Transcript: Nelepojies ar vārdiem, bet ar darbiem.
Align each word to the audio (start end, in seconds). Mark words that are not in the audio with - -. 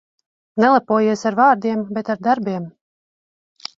Nelepojies 0.63 1.25
ar 1.31 1.37
vārdiem, 1.41 1.83
bet 1.99 2.11
ar 2.15 2.21
darbiem. 2.29 2.67